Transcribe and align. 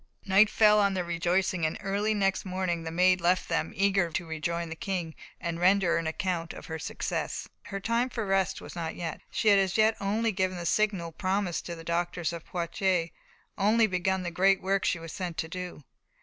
Night 0.25 0.49
fell 0.49 0.79
on 0.79 0.95
their 0.95 1.03
rejoicings, 1.03 1.63
and 1.63 1.77
early 1.79 2.15
next 2.15 2.43
morning 2.43 2.81
the 2.81 2.89
Maid 2.89 3.21
left 3.21 3.47
them, 3.47 3.71
eager 3.75 4.09
to 4.09 4.25
rejoin 4.25 4.69
the 4.69 4.75
King, 4.75 5.13
and 5.39 5.59
render 5.59 5.97
an 5.97 6.07
account 6.07 6.53
of 6.53 6.65
her 6.65 6.79
success. 6.79 7.47
Her 7.65 7.79
time 7.79 8.09
for 8.09 8.25
rest 8.25 8.61
was 8.61 8.75
not 8.75 8.95
yet. 8.95 9.21
She 9.29 9.49
had 9.49 9.59
as 9.59 9.77
yet 9.77 9.95
only 9.99 10.31
given 10.31 10.57
the 10.57 10.65
sign 10.65 11.11
promised 11.19 11.67
to 11.67 11.75
the 11.75 11.83
doctors 11.83 12.33
of 12.33 12.45
Poitiers 12.47 13.09
only 13.59 13.85
begun 13.85 14.23
the 14.23 14.31
great 14.31 14.59
work 14.59 14.85
she 14.85 14.97
was 14.97 15.13
sent 15.13 15.37
to 15.37 15.47
do. 15.47 15.83